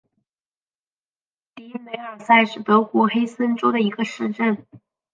[1.53, 4.65] 迪梅尔塞是德国黑森州的一个市镇。